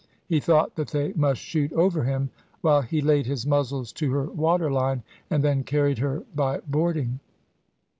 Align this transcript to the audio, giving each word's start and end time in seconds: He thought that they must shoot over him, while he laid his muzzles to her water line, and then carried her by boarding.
He 0.25 0.39
thought 0.39 0.73
that 0.77 0.87
they 0.87 1.13
must 1.13 1.39
shoot 1.39 1.71
over 1.73 2.03
him, 2.03 2.31
while 2.61 2.81
he 2.81 3.01
laid 3.01 3.27
his 3.27 3.45
muzzles 3.45 3.91
to 3.93 4.11
her 4.13 4.23
water 4.23 4.71
line, 4.71 5.03
and 5.29 5.43
then 5.43 5.63
carried 5.63 5.99
her 5.99 6.23
by 6.33 6.61
boarding. 6.61 7.19